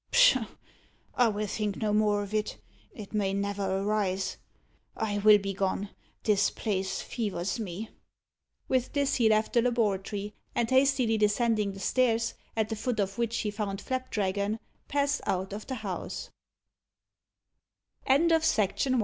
Pshaw! 0.09 0.47
I 1.13 1.27
will 1.27 1.45
think 1.45 1.75
no 1.75 1.93
more 1.93 2.23
of 2.23 2.33
it. 2.33 2.57
It 2.91 3.13
may 3.13 3.35
never 3.35 3.77
arise. 3.83 4.37
I 4.97 5.19
will 5.19 5.37
be 5.37 5.53
gone. 5.53 5.89
This 6.23 6.49
place 6.49 7.03
fevers 7.03 7.59
me." 7.59 7.91
With 8.67 8.93
this, 8.93 9.17
he 9.17 9.29
left 9.29 9.53
the 9.53 9.61
laboratory, 9.61 10.33
and 10.55 10.67
hastily 10.71 11.19
descending 11.19 11.73
the 11.73 11.79
stairs, 11.79 12.33
at 12.57 12.69
the 12.69 12.75
foot 12.75 12.99
of 12.99 13.19
which 13.19 13.37
he 13.41 13.51
found 13.51 13.79
Flapdragon, 13.79 14.57
passed 14.87 15.21
out 15.27 15.53
of 15.53 15.67
the 15.67 15.75
house. 15.85 16.31